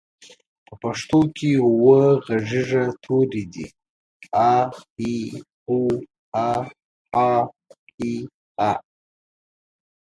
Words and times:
په 0.65 0.73
پښتو 0.81 1.19
کې 1.35 1.51
اووه 1.65 2.01
غږيز 2.25 2.71
توري 3.03 3.43
دي: 3.53 3.65
اَ، 4.49 4.53
اِ، 4.99 5.03
اُ، 5.73 5.79
اٗ، 6.45 6.61
اٰ، 7.23 7.41
اٖ، 8.63 8.71
أ. 8.71 8.73